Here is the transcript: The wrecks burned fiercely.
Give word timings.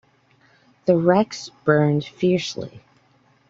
The 0.85 0.97
wrecks 0.97 1.49
burned 1.63 2.03
fiercely. 2.05 2.81